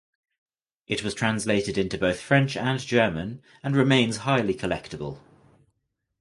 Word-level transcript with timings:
It 0.87 1.03
was 1.03 1.13
translated 1.13 1.77
into 1.77 1.95
both 1.95 2.19
French 2.19 2.57
and 2.57 2.79
German 2.79 3.39
and 3.61 3.75
remains 3.75 4.17
highly 4.25 4.55
collectible. 4.55 5.19